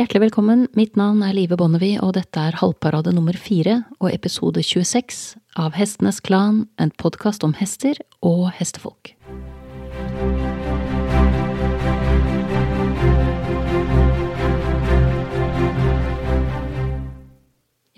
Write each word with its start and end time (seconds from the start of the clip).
Hjertelig 0.00 0.30
velkommen, 0.30 0.62
mitt 0.72 0.94
navn 0.96 1.18
er 1.20 1.34
Live 1.36 1.58
Bonnevie, 1.60 1.98
og 2.00 2.14
dette 2.16 2.40
er 2.40 2.56
halvparade 2.56 3.12
nummer 3.12 3.36
fire 3.36 3.82
og 3.98 4.06
episode 4.08 4.62
26 4.64 5.18
av 5.60 5.76
Hestenes 5.76 6.22
Klan, 6.24 6.62
en 6.80 6.88
podkast 6.96 7.44
om 7.44 7.52
hester 7.58 8.00
og 8.24 8.46
hestefolk. 8.56 9.10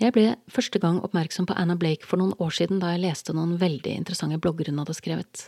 Jeg 0.03 0.11
ble 0.11 0.27
første 0.51 0.83
gang 0.83 0.99
oppmerksom 1.07 1.47
på 1.47 1.55
Anna 1.55 1.79
Blake 1.79 2.03
for 2.03 2.19
noen 2.19 2.35
år 2.35 2.51
siden 2.59 2.83
da 2.83 2.91
jeg 2.97 3.05
leste 3.07 3.31
noen 3.31 3.55
veldig 3.63 3.95
interessante 4.03 4.43
blogger 4.43 4.73
hun 4.73 4.83
hadde 4.83 4.99
skrevet. 4.99 5.47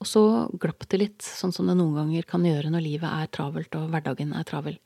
Og 0.00 0.08
så 0.08 0.26
glapp 0.56 0.88
det 0.88 1.04
litt, 1.04 1.20
sånn 1.20 1.52
som 1.52 1.68
det 1.68 1.76
noen 1.76 1.98
ganger 2.00 2.24
kan 2.24 2.48
gjøre 2.54 2.72
når 2.72 2.88
livet 2.88 3.10
er 3.12 3.34
travelt 3.36 3.76
og 3.76 3.90
hverdagen 3.92 4.32
er 4.32 4.48
travel. 4.48 4.80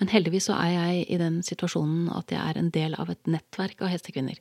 Men 0.00 0.08
heldigvis 0.08 0.48
så 0.48 0.56
er 0.56 0.70
jeg 0.72 1.06
i 1.12 1.18
den 1.20 1.42
situasjonen 1.44 2.08
at 2.16 2.32
jeg 2.32 2.40
er 2.40 2.58
en 2.58 2.70
del 2.72 2.96
av 2.96 3.10
et 3.12 3.28
nettverk 3.28 3.82
av 3.84 3.92
hestekvinner, 3.92 4.38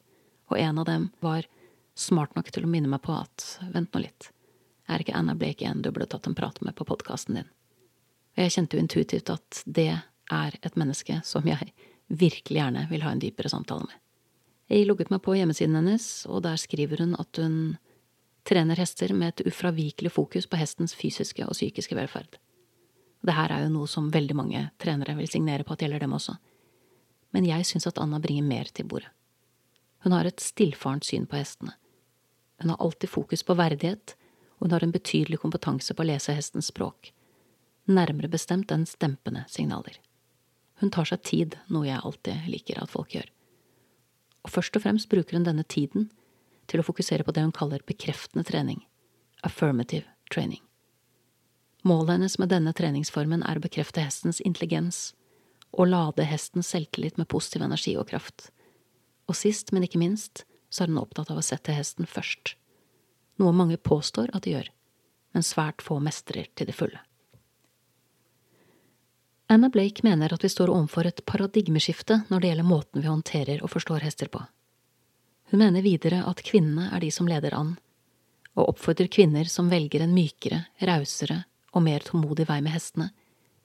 og 0.47 0.59
en 0.59 0.79
av 0.79 0.87
dem 0.87 1.09
var 1.19 1.47
smart 1.99 2.35
nok 2.37 2.47
til 2.55 2.63
å 2.63 2.71
minne 2.71 2.87
meg 2.87 3.03
på 3.03 3.11
at 3.11 3.57
vent 3.73 3.91
nå 3.91 4.05
litt, 4.05 4.29
er 4.87 5.03
ikke 5.03 5.17
Anna 5.19 5.35
Blake 5.35 5.67
en 5.67 5.83
du 5.83 5.91
burde 5.91 6.07
tatt 6.13 6.29
en 6.31 6.37
prat 6.37 6.61
med 6.63 6.77
på 6.79 6.87
podkasten 6.87 7.41
din? 7.41 7.51
Og 8.37 8.45
jeg 8.45 8.55
kjente 8.55 8.77
jo 8.77 8.85
intuitivt 8.85 9.33
at 9.33 9.61
det 9.67 9.91
er 9.91 10.55
et 10.63 10.79
menneske 10.79 11.19
som 11.27 11.43
jeg 11.49 11.73
virkelig 12.07 12.61
gjerne 12.61 12.87
vil 12.89 13.03
ha 13.03 13.11
en 13.11 13.21
dypere 13.21 13.51
samtale 13.51 13.83
med. 13.83 13.99
Jeg 14.69 14.87
logget 14.87 15.11
meg 15.11 15.21
på 15.25 15.35
hjemmesiden 15.35 15.75
hennes, 15.75 16.07
og 16.29 16.45
der 16.45 16.55
skriver 16.61 17.03
hun 17.03 17.15
at 17.19 17.41
hun 17.41 17.55
trener 18.47 18.79
hester 18.79 19.11
med 19.13 19.33
et 19.33 19.49
ufravikelig 19.49 20.13
fokus 20.13 20.47
på 20.47 20.57
hestens 20.61 20.95
fysiske 20.95 21.43
og 21.45 21.57
psykiske 21.57 21.97
velferd. 21.97 22.39
Det 23.25 23.35
her 23.35 23.51
er 23.51 23.65
jo 23.65 23.73
noe 23.73 23.87
som 23.91 24.11
veldig 24.13 24.35
mange 24.37 24.61
trenere 24.79 25.17
vil 25.17 25.27
signere 25.27 25.65
på 25.67 25.75
at 25.75 25.83
gjelder 25.83 26.05
dem 26.05 26.15
også, 26.15 26.37
men 27.35 27.45
jeg 27.45 27.67
syns 27.67 27.87
at 27.89 27.99
Anna 28.01 28.19
bringer 28.23 28.45
mer 28.47 28.69
til 28.73 28.87
bordet. 28.89 29.11
Hun 30.03 30.15
har 30.15 30.25
et 30.25 30.39
stillfarent 30.39 31.03
syn 31.03 31.25
på 31.27 31.35
hestene. 31.35 31.73
Hun 32.61 32.71
har 32.71 32.79
alltid 32.79 33.11
fokus 33.11 33.43
på 33.43 33.55
verdighet, 33.59 34.15
og 34.57 34.67
hun 34.67 34.75
har 34.75 34.83
en 34.83 34.93
betydelig 34.95 35.41
kompetanse 35.41 35.93
på 35.93 36.03
å 36.03 36.07
lese 36.07 36.35
hestens 36.35 36.71
språk, 36.71 37.11
nærmere 37.85 38.31
bestemt 38.31 38.71
enn 38.71 38.87
stempende 38.87 39.43
signaler. 39.51 39.99
Hun 40.79 40.91
tar 40.95 41.09
seg 41.09 41.23
tid, 41.27 41.57
noe 41.67 41.89
jeg 41.89 41.99
alltid 41.99 42.47
liker 42.47 42.79
at 42.79 42.91
folk 42.91 43.11
gjør. 43.17 43.27
Og 44.47 44.53
først 44.55 44.79
og 44.79 44.85
fremst 44.85 45.09
bruker 45.11 45.35
hun 45.35 45.47
denne 45.47 45.67
tiden 45.67 46.07
til 46.71 46.79
å 46.79 46.87
fokusere 46.87 47.25
på 47.27 47.35
det 47.35 47.43
hun 47.43 47.55
kaller 47.55 47.83
bekreftende 47.87 48.47
trening, 48.47 48.79
affirmative 49.43 50.07
training. 50.31 50.63
Målet 51.87 52.17
hennes 52.17 52.37
med 52.39 52.51
denne 52.51 52.73
treningsformen 52.75 53.43
er 53.47 53.57
å 53.57 53.63
bekrefte 53.63 54.03
hestens 54.03 54.41
intelligens 54.43 55.13
og 55.71 55.91
lade 55.91 56.25
hestens 56.27 56.71
selvtillit 56.73 57.19
med 57.19 57.29
positiv 57.31 57.63
energi 57.63 57.95
og 57.97 58.09
kraft. 58.09 58.49
Og 59.29 59.37
sist, 59.37 59.71
men 59.71 59.85
ikke 59.85 60.01
minst, 60.01 60.43
så 60.69 60.83
er 60.83 60.91
hun 60.91 61.01
opptatt 61.01 61.29
av 61.31 61.39
å 61.39 61.45
sette 61.45 61.73
hesten 61.73 62.09
først, 62.09 62.55
noe 63.39 63.53
mange 63.55 63.77
påstår 63.77 64.33
at 64.33 64.45
de 64.45 64.57
gjør, 64.57 64.71
men 65.33 65.45
svært 65.45 65.85
få 65.85 65.99
mestrer 66.03 66.49
til 66.57 66.69
det 66.69 66.75
fulle. 66.75 66.99
Anna 69.49 69.69
Blake 69.73 70.03
mener 70.05 70.33
at 70.33 70.43
vi 70.45 70.51
står 70.51 70.69
overfor 70.69 71.07
et 71.09 71.23
paradigmeskifte 71.25 72.23
når 72.29 72.41
det 72.41 72.49
gjelder 72.51 72.69
måten 72.69 73.01
vi 73.01 73.09
håndterer 73.09 73.63
og 73.63 73.71
forstår 73.73 74.05
hester 74.05 74.29
på. 74.29 74.43
Hun 75.49 75.63
mener 75.63 75.81
videre 75.81 76.21
at 76.29 76.43
kvinnene 76.45 76.91
er 76.93 77.01
de 77.01 77.09
som 77.13 77.29
leder 77.29 77.55
an, 77.57 77.71
og 78.53 78.75
oppfordrer 78.75 79.09
kvinner 79.09 79.49
som 79.49 79.71
velger 79.71 80.03
en 80.05 80.13
mykere, 80.13 80.67
rausere 80.85 81.43
og 81.73 81.85
mer 81.85 82.03
tålmodig 82.05 82.47
vei 82.49 82.59
med 82.65 82.73
hestene, 82.73 83.09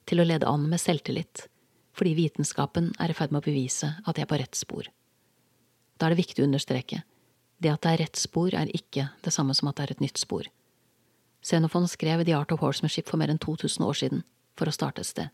til 0.04 0.20
å 0.20 0.26
lede 0.28 0.48
an 0.48 0.66
med 0.68 0.80
selvtillit, 0.80 1.46
fordi 1.94 2.14
vitenskapen 2.18 2.92
er 3.00 3.12
i 3.12 3.16
ferd 3.16 3.32
med 3.32 3.42
å 3.42 3.46
bevise 3.46 3.94
at 4.04 4.16
de 4.16 4.24
er 4.24 4.28
på 4.30 4.38
rett 4.40 4.58
spor. 4.58 4.88
Da 5.96 6.06
er 6.06 6.14
det 6.14 6.24
viktig 6.24 6.42
å 6.42 6.48
understreke, 6.48 7.04
det 7.62 7.70
at 7.70 7.84
det 7.86 7.92
er 7.92 8.02
rett 8.04 8.20
spor 8.20 8.54
er 8.54 8.72
ikke 8.74 9.08
det 9.24 9.32
samme 9.32 9.54
som 9.56 9.70
at 9.70 9.78
det 9.78 9.86
er 9.86 9.94
et 9.94 10.04
nytt 10.04 10.20
spor. 10.20 10.48
Xenofon 11.44 11.86
skrev 11.88 12.24
The 12.24 12.34
Art 12.36 12.52
of 12.52 12.60
Horsemanship 12.64 13.08
for 13.08 13.20
mer 13.20 13.30
enn 13.32 13.40
2000 13.40 13.84
år 13.86 13.98
siden, 14.00 14.24
for 14.58 14.68
å 14.68 14.74
starte 14.74 15.04
et 15.04 15.10
sted. 15.10 15.32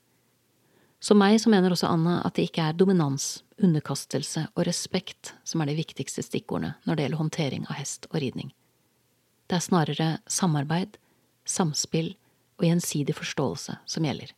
Som 1.00 1.20
meg 1.22 1.38
så 1.41 1.48
mener 1.48 1.72
også 1.72 1.88
Anna 1.88 2.19
at 2.26 2.37
det 2.37 2.50
ikke 2.50 2.66
er 2.69 2.76
dominans, 2.76 3.41
underkastelse 3.60 4.47
og 4.54 4.66
respekt 4.69 5.32
som 5.48 5.62
er 5.62 5.70
de 5.70 5.78
viktigste 5.78 6.25
stikkordene 6.25 6.75
når 6.84 6.97
det 6.97 7.06
gjelder 7.06 7.20
håndtering 7.22 7.64
av 7.69 7.78
hest 7.81 8.08
og 8.10 8.19
ridning. 8.20 8.50
Det 9.48 9.56
er 9.56 9.64
snarere 9.64 10.08
samarbeid, 10.28 10.98
samspill 11.48 12.12
og 12.60 12.69
gjensidig 12.69 13.16
forståelse 13.16 13.78
som 13.88 14.06
gjelder. 14.06 14.31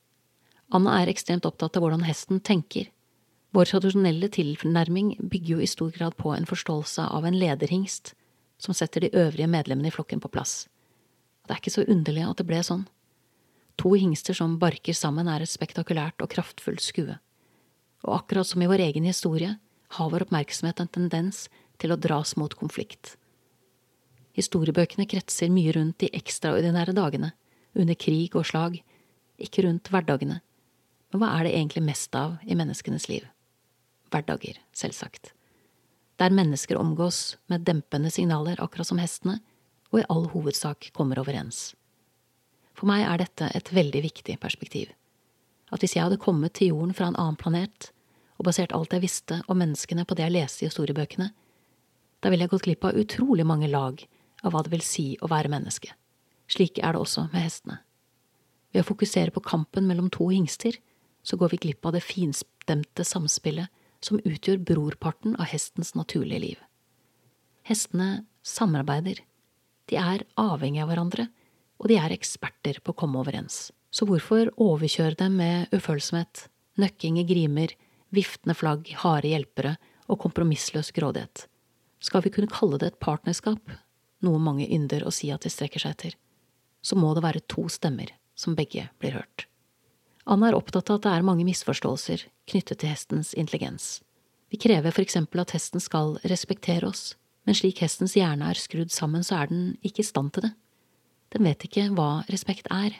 Anna 0.72 1.02
er 1.02 1.10
ekstremt 1.12 1.44
opptatt 1.44 1.76
av 1.76 1.84
hvordan 1.84 2.06
hesten 2.06 2.40
tenker. 2.40 2.88
Vår 3.52 3.68
tradisjonelle 3.68 4.30
tilnærming 4.32 5.16
bygger 5.20 5.58
jo 5.58 5.60
i 5.60 5.68
stor 5.68 5.90
grad 5.92 6.16
på 6.16 6.32
en 6.32 6.48
forståelse 6.48 7.04
av 7.04 7.26
en 7.28 7.36
lederhingst 7.36 8.14
som 8.62 8.76
setter 8.76 9.04
de 9.04 9.12
øvrige 9.12 9.50
medlemmene 9.50 9.90
i 9.90 9.94
flokken 9.94 10.22
på 10.22 10.30
plass. 10.32 10.68
Det 11.44 11.52
er 11.52 11.60
ikke 11.60 11.74
så 11.74 11.84
underlig 11.90 12.24
at 12.24 12.38
det 12.38 12.46
ble 12.48 12.62
sånn. 12.64 12.86
To 13.82 13.92
hingster 13.98 14.36
som 14.36 14.56
barker 14.62 14.96
sammen 14.96 15.28
er 15.28 15.42
et 15.42 15.50
spektakulært 15.50 16.22
og 16.22 16.30
kraftfullt 16.32 16.84
skue. 16.84 17.18
Og 18.06 18.14
akkurat 18.22 18.48
som 18.48 18.62
i 18.62 18.70
vår 18.70 18.86
egen 18.86 19.04
historie 19.08 19.56
har 19.98 20.12
vår 20.12 20.28
oppmerksomhet 20.28 20.80
en 20.80 20.92
tendens 20.92 21.48
til 21.82 21.92
å 21.92 21.98
dras 22.00 22.36
mot 22.40 22.54
konflikt. 22.56 23.16
Historiebøkene 24.38 25.04
kretser 25.10 25.52
mye 25.52 25.74
rundt 25.76 25.98
de 26.00 26.08
ekstraordinære 26.16 26.94
dagene, 26.96 27.32
under 27.78 27.96
krig 27.98 28.34
og 28.36 28.46
slag, 28.48 28.80
ikke 29.42 29.66
rundt 29.66 29.90
hverdagene. 29.92 30.40
Men 31.12 31.20
hva 31.20 31.30
er 31.36 31.46
det 31.46 31.54
egentlig 31.56 31.84
mest 31.84 32.14
av 32.16 32.38
i 32.44 32.56
menneskenes 32.56 33.08
liv? 33.10 33.24
Hverdager, 34.12 34.58
selvsagt. 34.76 35.32
Der 36.20 36.32
mennesker 36.32 36.78
omgås 36.80 37.36
med 37.48 37.64
dempende 37.68 38.10
signaler, 38.12 38.60
akkurat 38.60 38.88
som 38.88 39.00
hestene, 39.00 39.40
og 39.92 40.00
i 40.00 40.08
all 40.12 40.28
hovedsak 40.32 40.90
kommer 40.96 41.20
overens. 41.20 41.72
For 42.76 42.88
meg 42.88 43.04
er 43.04 43.20
dette 43.20 43.50
et 43.56 43.72
veldig 43.72 44.02
viktig 44.04 44.38
perspektiv. 44.40 44.92
At 45.72 45.84
hvis 45.84 45.96
jeg 45.96 46.04
hadde 46.04 46.20
kommet 46.20 46.56
til 46.56 46.72
jorden 46.72 46.94
fra 46.96 47.08
en 47.08 47.18
annen 47.20 47.38
planet 47.40 47.90
og 48.38 48.46
basert 48.48 48.72
alt 48.76 48.92
jeg 48.92 49.04
visste 49.04 49.40
om 49.48 49.60
menneskene 49.60 50.04
på 50.08 50.16
det 50.16 50.26
jeg 50.26 50.36
leste 50.36 50.64
i 50.64 50.68
historiebøkene, 50.68 51.30
da 52.22 52.30
ville 52.30 52.46
jeg 52.46 52.52
gått 52.52 52.66
glipp 52.68 52.86
av 52.88 52.98
utrolig 52.98 53.46
mange 53.48 53.68
lag 53.70 54.00
av 54.42 54.54
hva 54.54 54.62
det 54.64 54.72
vil 54.72 54.84
si 54.84 55.06
å 55.20 55.30
være 55.30 55.50
menneske. 55.52 55.92
Slik 56.52 56.80
er 56.82 56.94
det 56.94 57.00
også 57.00 57.26
med 57.32 57.46
hestene. 57.46 57.78
Ved 58.72 58.84
å 58.84 58.88
fokusere 58.88 59.32
på 59.32 59.44
kampen 59.44 59.86
mellom 59.88 60.10
to 60.12 60.28
hingster, 60.32 60.76
så 61.22 61.38
går 61.40 61.52
vi 61.52 61.62
glipp 61.66 61.86
av 61.86 61.94
det 61.96 62.02
finstemte 62.04 63.04
samspillet 63.06 63.70
som 64.02 64.20
utgjør 64.20 64.64
brorparten 64.66 65.36
av 65.38 65.48
hestens 65.52 65.94
naturlige 65.94 66.42
liv. 66.42 66.62
Hestene 67.68 68.24
samarbeider. 68.42 69.22
De 69.88 70.00
er 70.00 70.24
avhengige 70.40 70.82
av 70.84 70.90
hverandre 70.90 71.28
og 71.82 71.90
de 71.90 71.98
er 71.98 72.14
eksperter 72.14 72.78
på 72.80 72.94
å 72.94 72.98
komme 73.02 73.18
overens. 73.20 73.72
Så 73.92 74.06
hvorfor 74.08 74.52
overkjøre 74.62 75.18
dem 75.18 75.36
med 75.40 75.72
ufølsomhet, 75.74 76.46
nøkking 76.80 77.18
i 77.20 77.26
grimer, 77.28 77.74
viftende 78.14 78.54
flagg, 78.56 78.86
harde 79.02 79.32
hjelpere 79.32 79.74
og 80.06 80.20
kompromissløs 80.22 80.92
grådighet? 80.94 81.48
Skal 82.02 82.22
vi 82.24 82.32
kunne 82.34 82.50
kalle 82.50 82.78
det 82.78 82.92
et 82.92 83.02
partnerskap, 83.02 83.74
noe 84.22 84.38
mange 84.42 84.68
ynder 84.70 85.04
å 85.04 85.12
si 85.14 85.32
at 85.34 85.42
de 85.42 85.50
strekker 85.50 85.82
seg 85.82 85.96
etter, 85.96 86.14
så 86.82 86.98
må 86.98 87.14
det 87.14 87.24
være 87.24 87.44
to 87.50 87.68
stemmer 87.70 88.12
som 88.38 88.56
begge 88.58 88.88
blir 89.00 89.16
hørt. 89.16 89.46
Anna 90.26 90.50
er 90.50 90.56
opptatt 90.58 90.90
av 90.90 91.00
at 91.00 91.06
det 91.06 91.12
er 91.16 91.26
mange 91.26 91.46
misforståelser 91.46 92.26
knyttet 92.50 92.82
til 92.82 92.92
hestens 92.92 93.32
intelligens. 93.38 94.02
Vi 94.52 94.60
krever 94.60 94.94
for 94.94 95.02
eksempel 95.02 95.42
at 95.42 95.54
hesten 95.56 95.82
skal 95.82 96.18
respektere 96.28 96.86
oss, 96.86 97.14
men 97.46 97.56
slik 97.58 97.80
hestens 97.82 98.14
hjerne 98.18 98.50
er 98.52 98.60
skrudd 98.60 98.92
sammen, 98.94 99.24
så 99.26 99.40
er 99.40 99.50
den 99.50 99.64
ikke 99.82 100.04
i 100.04 100.06
stand 100.06 100.34
til 100.34 100.46
det. 100.46 100.52
Den 101.32 101.48
vet 101.48 101.64
ikke 101.66 101.88
hva 101.96 102.22
respekt 102.30 102.68
er, 102.70 102.94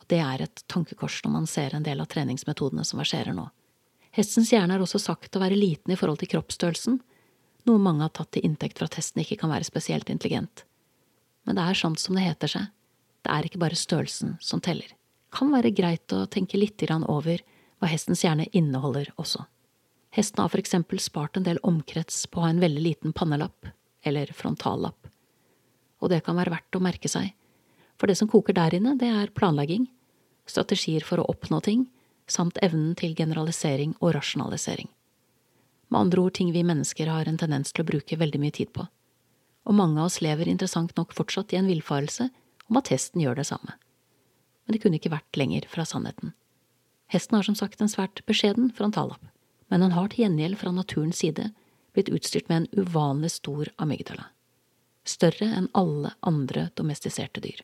og 0.00 0.06
det 0.12 0.20
er 0.22 0.44
et 0.46 0.62
tankekors 0.70 1.18
når 1.24 1.34
man 1.34 1.48
ser 1.50 1.74
en 1.74 1.84
del 1.84 2.00
av 2.00 2.08
treningsmetodene 2.12 2.84
som 2.86 3.02
verserer 3.02 3.36
nå. 3.36 3.48
Hestens 4.14 4.52
hjerne 4.54 4.76
er 4.76 4.84
også 4.84 5.00
sagt 5.02 5.34
å 5.34 5.42
være 5.42 5.58
liten 5.58 5.92
i 5.92 5.98
forhold 5.98 6.22
til 6.22 6.30
kroppsstørrelsen, 6.36 7.00
noe 7.66 7.80
mange 7.80 8.04
har 8.04 8.12
tatt 8.14 8.30
til 8.36 8.44
inntekt 8.46 8.78
for 8.78 8.86
at 8.86 8.96
hesten 9.00 9.24
ikke 9.24 9.40
kan 9.40 9.50
være 9.50 9.66
spesielt 9.66 10.12
intelligent. 10.12 10.62
Men 11.44 11.58
det 11.58 11.64
er 11.64 11.80
sant 11.80 12.00
som 12.00 12.16
det 12.16 12.24
heter 12.28 12.52
seg, 12.54 12.68
det 13.24 13.32
er 13.32 13.48
ikke 13.48 13.62
bare 13.62 13.78
størrelsen 13.78 14.36
som 14.40 14.62
teller. 14.64 14.88
Det 14.88 15.38
kan 15.38 15.50
være 15.50 15.74
greit 15.74 16.12
å 16.14 16.26
tenke 16.30 16.60
litt 16.60 16.82
over 16.90 17.40
hva 17.80 17.90
hestens 17.90 18.22
hjerne 18.22 18.46
inneholder 18.52 19.10
også. 19.16 19.44
Hesten 20.14 20.40
har 20.40 20.52
for 20.52 20.62
eksempel 20.62 21.00
spart 21.02 21.36
en 21.36 21.46
del 21.46 21.58
omkrets 21.62 22.26
på 22.30 22.38
å 22.38 22.44
ha 22.44 22.50
en 22.52 22.62
veldig 22.62 22.82
liten 22.82 23.12
pannelapp, 23.12 23.66
eller 24.04 24.30
frontallapp, 24.32 25.08
og 25.98 26.10
det 26.12 26.22
kan 26.22 26.36
være 26.36 26.52
verdt 26.54 26.76
å 26.76 26.84
merke 26.84 27.10
seg 27.10 27.32
for 27.98 28.10
det 28.10 28.18
som 28.18 28.28
koker 28.28 28.56
der 28.56 28.74
inne, 28.76 28.96
det 28.98 29.08
er 29.08 29.32
planlegging, 29.34 29.86
strategier 30.50 31.04
for 31.06 31.22
å 31.22 31.28
oppnå 31.30 31.60
ting, 31.64 31.86
samt 32.26 32.58
evnen 32.64 32.94
til 32.98 33.14
generalisering 33.16 33.94
og 34.00 34.14
rasjonalisering. 34.16 34.88
Med 35.92 36.00
andre 36.00 36.24
ord 36.24 36.34
ting 36.34 36.50
vi 36.52 36.64
mennesker 36.66 37.10
har 37.12 37.28
en 37.28 37.38
tendens 37.38 37.72
til 37.72 37.84
å 37.84 37.88
bruke 37.88 38.18
veldig 38.18 38.40
mye 38.42 38.54
tid 38.56 38.72
på. 38.74 38.86
Og 39.64 39.76
mange 39.76 40.00
av 40.00 40.08
oss 40.08 40.20
lever 40.24 40.50
interessant 40.50 40.94
nok 40.98 41.14
fortsatt 41.16 41.52
i 41.54 41.60
en 41.60 41.68
villfarelse 41.70 42.28
om 42.70 42.80
at 42.80 42.90
hesten 42.92 43.22
gjør 43.22 43.38
det 43.40 43.48
samme. 43.50 43.76
Men 44.64 44.76
det 44.76 44.80
kunne 44.82 44.98
ikke 45.00 45.12
vært 45.12 45.38
lenger 45.38 45.66
fra 45.68 45.84
sannheten. 45.88 46.32
Hesten 47.12 47.36
har 47.36 47.46
som 47.46 47.56
sagt 47.58 47.82
en 47.84 47.92
svært 47.92 48.22
beskjeden 48.28 48.70
frontallapp, 48.74 49.22
men 49.68 49.84
den 49.84 49.94
har 49.96 50.08
til 50.10 50.24
gjengjeld 50.24 50.58
fra 50.60 50.72
naturens 50.72 51.20
side 51.20 51.50
blitt 51.94 52.10
utstyrt 52.10 52.48
med 52.50 52.64
en 52.64 52.84
uvanlig 52.84 53.30
stor 53.36 53.70
amygdala. 53.76 54.30
Større 55.04 55.50
enn 55.58 55.68
alle 55.76 56.14
andre 56.24 56.68
domestiserte 56.78 57.42
dyr. 57.44 57.60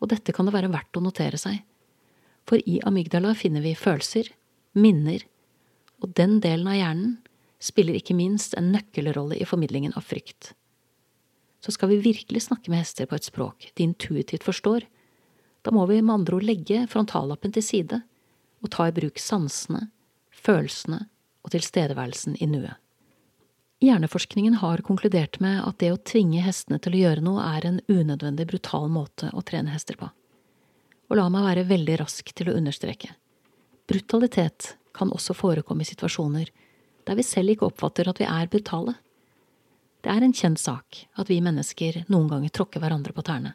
Og 0.00 0.10
dette 0.12 0.32
kan 0.32 0.48
det 0.48 0.54
være 0.54 0.72
verdt 0.72 0.96
å 0.96 1.04
notere 1.04 1.38
seg, 1.40 1.60
for 2.48 2.62
i 2.64 2.78
amygdala 2.88 3.34
finner 3.36 3.60
vi 3.60 3.74
følelser, 3.76 4.30
minner, 4.72 5.24
og 6.00 6.14
den 6.16 6.38
delen 6.40 6.70
av 6.70 6.78
hjernen 6.78 7.16
spiller 7.60 7.98
ikke 7.98 8.16
minst 8.16 8.54
en 8.56 8.70
nøkkelrolle 8.72 9.36
i 9.36 9.46
formidlingen 9.48 9.92
av 9.98 10.06
frykt. 10.06 10.54
Så 11.64 11.74
skal 11.74 11.90
vi 11.90 12.02
virkelig 12.04 12.44
snakke 12.46 12.70
med 12.70 12.84
hester 12.84 13.08
på 13.08 13.18
et 13.18 13.26
språk 13.26 13.70
de 13.74 13.86
intuitivt 13.88 14.46
forstår, 14.46 14.86
da 15.66 15.74
må 15.74 15.84
vi 15.90 16.00
med 16.02 16.20
andre 16.20 16.38
ord 16.38 16.46
legge 16.46 16.84
frontallappen 16.90 17.52
til 17.54 17.64
side 17.64 18.02
og 18.62 18.70
ta 18.74 18.88
i 18.88 18.94
bruk 18.94 19.18
sansene, 19.22 19.88
følelsene 20.34 21.04
og 21.44 21.52
tilstedeværelsen 21.54 22.38
i 22.40 22.46
nuet. 22.50 22.78
Hjerneforskningen 23.82 24.56
har 24.58 24.82
konkludert 24.82 25.38
med 25.42 25.60
at 25.62 25.78
det 25.78 25.92
å 25.94 26.00
tvinge 26.02 26.42
hestene 26.42 26.80
til 26.82 26.96
å 26.96 27.02
gjøre 27.02 27.22
noe 27.22 27.44
er 27.46 27.66
en 27.68 27.82
unødvendig 27.86 28.48
brutal 28.50 28.88
måte 28.90 29.30
å 29.30 29.44
trene 29.46 29.70
hester 29.70 29.98
på. 30.00 30.08
Og 31.08 31.14
la 31.20 31.28
meg 31.30 31.46
være 31.46 31.68
veldig 31.68 31.98
rask 32.00 32.32
til 32.34 32.50
å 32.50 32.56
understreke. 32.58 33.12
Brutalitet 33.88 34.74
kan 34.96 35.12
også 35.14 35.36
forekomme 35.36 35.86
i 35.86 35.88
situasjoner 35.88 36.50
der 37.06 37.16
vi 37.16 37.24
selv 37.24 37.54
ikke 37.54 37.68
oppfatter 37.70 38.10
at 38.10 38.18
vi 38.20 38.26
er 38.28 38.50
brutale. 38.50 38.96
Det 40.08 40.14
er 40.16 40.24
en 40.24 40.32
kjent 40.32 40.56
sak 40.56 41.02
at 41.20 41.28
vi 41.28 41.36
mennesker 41.44 41.98
noen 42.08 42.30
ganger 42.30 42.48
tråkker 42.56 42.80
hverandre 42.80 43.12
på 43.12 43.20
tærne, 43.28 43.50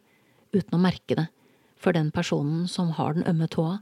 uten 0.53 0.75
å 0.77 0.81
merke 0.83 1.15
det, 1.17 1.23
før 1.81 1.95
den 1.97 2.11
personen 2.13 2.67
som 2.69 2.91
har 2.93 3.15
den 3.15 3.23
ømme 3.25 3.47
tåa, 3.49 3.79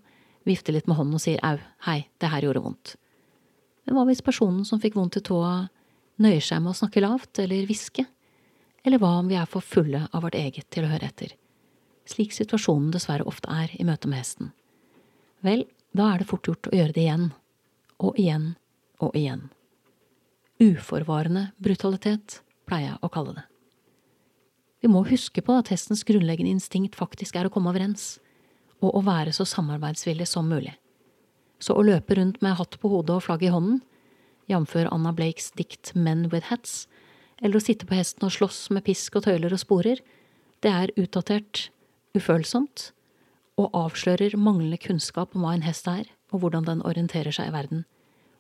vifter 0.48 0.72
litt 0.72 0.86
med 0.88 0.96
hånden 0.96 1.18
og 1.18 1.20
sier 1.20 1.42
au, 1.44 1.58
hei, 1.84 2.06
det 2.24 2.30
her 2.32 2.46
gjorde 2.46 2.62
vondt. 2.64 2.94
Men 3.84 3.98
hva 3.98 4.06
hvis 4.08 4.24
personen 4.24 4.62
som 4.64 4.80
fikk 4.80 4.96
vondt 4.96 5.18
i 5.20 5.22
tåa, 5.28 5.66
nøyer 6.24 6.46
seg 6.48 6.62
med 6.64 6.72
å 6.72 6.78
snakke 6.80 7.04
lavt 7.04 7.42
eller 7.44 7.68
hviske? 7.68 8.06
Eller 8.88 9.02
hva 9.02 9.18
om 9.20 9.28
vi 9.28 9.36
er 9.36 9.50
for 9.52 9.68
fulle 9.68 10.06
av 10.08 10.24
vårt 10.24 10.38
eget 10.40 10.70
til 10.72 10.88
å 10.88 10.92
høre 10.94 11.10
etter? 11.10 11.34
Slik 12.08 12.32
situasjonen 12.32 12.94
dessverre 12.96 13.28
ofte 13.28 13.52
er 13.52 13.74
i 13.76 13.84
møte 13.84 14.08
med 14.08 14.22
hesten. 14.22 14.54
Vel, 15.44 15.66
da 15.92 16.14
er 16.14 16.24
det 16.24 16.30
fort 16.30 16.48
gjort 16.48 16.72
å 16.72 16.80
gjøre 16.80 16.96
det 16.96 17.04
igjen, 17.04 17.28
og 18.00 18.16
igjen 18.16 18.48
og 19.04 19.20
igjen. 19.20 19.44
Uforvarende 20.64 21.50
brutalitet, 21.60 22.40
pleier 22.72 22.94
jeg 22.94 23.02
å 23.04 23.12
kalle 23.12 23.36
det. 23.36 23.48
Vi 24.82 24.90
må 24.90 25.04
huske 25.06 25.44
på 25.46 25.60
at 25.60 25.70
hestens 25.70 26.02
grunnleggende 26.08 26.56
instinkt 26.56 26.98
faktisk 26.98 27.36
er 27.38 27.46
å 27.46 27.54
komme 27.54 27.70
overens, 27.70 28.16
og 28.82 28.96
å 28.98 29.04
være 29.06 29.34
så 29.36 29.46
samarbeidsvillig 29.46 30.26
som 30.26 30.48
mulig. 30.50 30.74
Så 31.62 31.76
å 31.78 31.84
løpe 31.86 32.18
rundt 32.18 32.40
med 32.42 32.58
hatt 32.58 32.80
på 32.82 32.90
hodet 32.90 33.20
og 33.20 33.26
flagg 33.28 33.46
i 33.46 33.52
hånden, 33.54 33.84
jf. 34.50 34.74
Anna 34.88 35.14
Blakes 35.14 35.52
dikt 35.54 35.94
Men 35.94 36.26
with 36.32 36.50
Hats, 36.50 36.88
eller 37.42 37.60
å 37.60 37.64
sitte 37.64 37.86
på 37.86 37.98
hesten 37.98 38.26
og 38.26 38.34
slåss 38.34 38.72
med 38.74 38.86
pisk 38.88 39.20
og 39.20 39.28
tøyler 39.28 39.54
og 39.54 39.62
sporer, 39.62 40.02
det 40.66 40.74
er 40.74 40.96
utdatert, 40.98 41.70
ufølsomt, 42.18 42.90
og 43.62 43.70
avslører 43.78 44.34
manglende 44.38 44.82
kunnskap 44.82 45.36
om 45.36 45.46
hva 45.46 45.54
en 45.54 45.66
hest 45.66 45.86
er, 45.90 46.10
og 46.34 46.42
hvordan 46.42 46.66
den 46.66 46.84
orienterer 46.88 47.34
seg 47.36 47.52
i 47.52 47.54
verden. 47.54 47.86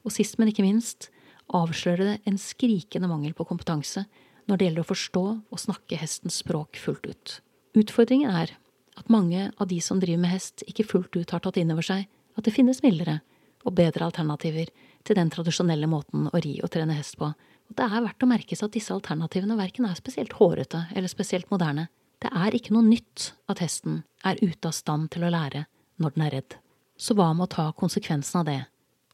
Og 0.02 0.14
sist, 0.16 0.40
men 0.40 0.50
ikke 0.50 0.66
minst, 0.66 1.12
avslører 1.58 2.04
det 2.08 2.18
en 2.30 2.40
skrikende 2.42 3.10
mangel 3.12 3.36
på 3.38 3.48
kompetanse 3.50 4.06
når 4.50 4.58
det 4.58 4.68
gjelder 4.68 4.86
å 4.86 4.92
forstå 4.92 5.24
og 5.38 5.62
snakke 5.62 6.00
hestens 6.00 6.42
språk 6.42 6.80
fullt 6.82 7.08
ut. 7.08 7.36
Utfordringen 7.78 8.32
er 8.32 8.56
at 9.00 9.12
mange 9.12 9.50
av 9.56 9.70
de 9.72 9.80
som 9.84 10.02
driver 10.02 10.26
med 10.26 10.34
hest, 10.34 10.66
ikke 10.68 10.88
fullt 10.88 11.16
ut 11.16 11.32
har 11.32 11.44
tatt 11.44 11.60
inn 11.62 11.72
over 11.74 11.86
seg 11.86 12.08
at 12.38 12.48
det 12.48 12.54
finnes 12.56 12.82
mildere 12.84 13.20
og 13.62 13.76
bedre 13.78 14.08
alternativer 14.08 14.72
til 15.06 15.18
den 15.18 15.32
tradisjonelle 15.34 15.88
måten 15.90 16.28
å 16.32 16.42
ri 16.44 16.58
og 16.64 16.72
trene 16.74 16.98
hest 16.98 17.18
på, 17.20 17.30
og 17.32 17.78
det 17.78 17.88
er 17.88 18.04
verdt 18.04 18.26
å 18.26 18.30
merke 18.30 18.58
seg 18.58 18.68
at 18.68 18.76
disse 18.76 18.94
alternativene 18.94 19.58
verken 19.60 19.88
er 19.88 19.96
spesielt 19.96 20.36
hårete 20.40 20.86
eller 20.92 21.12
spesielt 21.12 21.48
moderne. 21.54 21.88
Det 22.22 22.30
er 22.36 22.58
ikke 22.58 22.76
noe 22.76 22.86
nytt 22.86 23.32
at 23.50 23.64
hesten 23.64 24.04
er 24.28 24.42
ute 24.42 24.68
av 24.68 24.76
stand 24.76 25.10
til 25.14 25.26
å 25.26 25.32
lære 25.32 25.66
når 26.02 26.18
den 26.18 26.26
er 26.28 26.36
redd. 26.36 26.58
Så 27.00 27.16
hva 27.18 27.32
med 27.34 27.48
å 27.48 27.54
ta 27.56 27.72
konsekvensen 27.78 28.42
av 28.42 28.50
det 28.50 28.60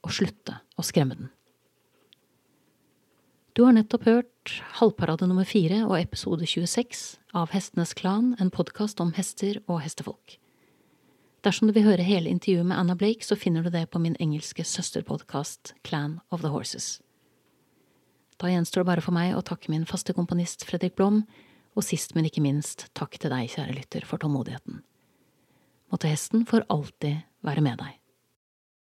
og 0.02 0.12
slutte 0.12 0.58
å 0.76 0.84
skremme 0.84 1.16
den? 1.16 1.30
Du 3.58 3.64
har 3.64 3.72
nettopp 3.72 4.04
hørt 4.04 4.62
Halvparade 4.78 5.26
nummer 5.26 5.42
fire 5.42 5.80
og 5.88 5.96
episode 5.98 6.46
26 6.46 7.00
av 7.34 7.50
Hestenes 7.50 7.90
Klan, 7.98 8.36
en 8.38 8.52
podkast 8.54 9.00
om 9.02 9.10
hester 9.16 9.58
og 9.64 9.80
hestefolk. 9.82 10.36
Dersom 11.42 11.66
du 11.66 11.74
vil 11.74 11.88
høre 11.88 12.06
hele 12.06 12.30
intervjuet 12.30 12.68
med 12.70 12.78
Anna 12.78 12.94
Blake, 12.94 13.26
så 13.26 13.34
finner 13.34 13.66
du 13.66 13.72
det 13.74 13.88
på 13.90 13.98
min 13.98 14.14
engelske 14.22 14.62
søsterpodkast 14.62 15.74
Clan 15.82 16.20
of 16.30 16.46
the 16.46 16.54
Horses. 16.54 17.00
Da 18.38 18.46
gjenstår 18.46 18.84
det 18.84 18.90
bare 18.92 19.06
for 19.08 19.18
meg 19.18 19.34
å 19.34 19.42
takke 19.42 19.74
min 19.74 19.90
faste 19.90 20.14
komponist 20.14 20.62
Fredrik 20.62 20.94
Blom, 20.94 21.24
og 21.74 21.82
sist, 21.82 22.14
men 22.14 22.30
ikke 22.30 22.46
minst, 22.46 22.86
takk 22.94 23.18
til 23.18 23.34
deg, 23.34 23.50
kjære 23.56 23.74
lytter, 23.74 24.06
for 24.06 24.22
tålmodigheten. 24.22 24.84
Måtte 25.90 26.14
hesten 26.14 26.46
for 26.46 26.62
alltid 26.70 27.26
være 27.42 27.66
med 27.66 27.82
deg. 27.82 27.97